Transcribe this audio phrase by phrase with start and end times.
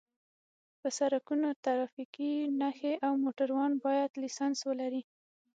[0.79, 5.01] په سرکونو ټرافیکي نښې او موټروان باید لېسنس ولري